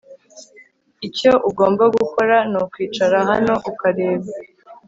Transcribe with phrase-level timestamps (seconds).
[1.07, 4.29] Icyo ugomba gukora nukwicara hano ukareba